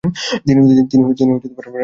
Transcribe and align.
তিনি 0.43 0.59
রাজনীতিতে 0.59 0.95
যোগ 0.97 1.37
দিয়েছিলেন। 1.39 1.73